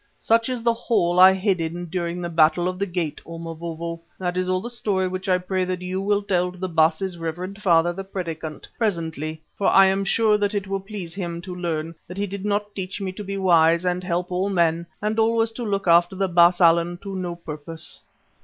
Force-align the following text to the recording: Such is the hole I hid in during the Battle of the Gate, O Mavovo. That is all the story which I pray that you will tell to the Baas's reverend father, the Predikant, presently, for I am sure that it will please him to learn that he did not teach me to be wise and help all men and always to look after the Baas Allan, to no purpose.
Such 0.17 0.49
is 0.49 0.63
the 0.63 0.73
hole 0.73 1.19
I 1.19 1.31
hid 1.33 1.61
in 1.61 1.85
during 1.85 2.21
the 2.21 2.27
Battle 2.29 2.67
of 2.67 2.79
the 2.79 2.87
Gate, 2.87 3.21
O 3.23 3.37
Mavovo. 3.37 4.01
That 4.17 4.35
is 4.35 4.49
all 4.49 4.59
the 4.59 4.67
story 4.71 5.07
which 5.07 5.29
I 5.29 5.37
pray 5.37 5.63
that 5.63 5.83
you 5.83 6.01
will 6.01 6.23
tell 6.23 6.51
to 6.51 6.57
the 6.57 6.67
Baas's 6.67 7.19
reverend 7.19 7.61
father, 7.61 7.93
the 7.93 8.03
Predikant, 8.03 8.67
presently, 8.79 9.43
for 9.55 9.67
I 9.67 9.85
am 9.85 10.03
sure 10.03 10.39
that 10.39 10.55
it 10.55 10.65
will 10.65 10.79
please 10.79 11.13
him 11.13 11.39
to 11.41 11.53
learn 11.53 11.93
that 12.07 12.17
he 12.17 12.25
did 12.25 12.45
not 12.45 12.73
teach 12.75 12.99
me 12.99 13.11
to 13.11 13.23
be 13.23 13.37
wise 13.37 13.85
and 13.85 14.03
help 14.03 14.31
all 14.31 14.49
men 14.49 14.87
and 15.03 15.19
always 15.19 15.51
to 15.51 15.63
look 15.63 15.87
after 15.87 16.15
the 16.15 16.27
Baas 16.27 16.59
Allan, 16.59 16.97
to 17.03 17.15
no 17.15 17.35
purpose. 17.35 18.01